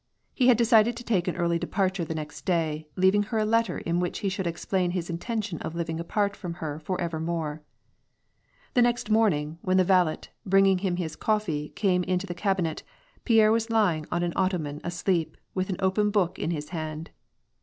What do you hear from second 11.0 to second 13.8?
coffee, came into the cabinet, Pierre was